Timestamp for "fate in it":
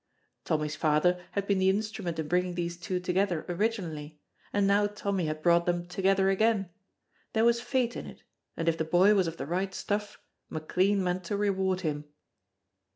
7.61-8.23